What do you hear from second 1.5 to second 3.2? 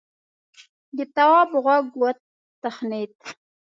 غوږ وتخڼيد: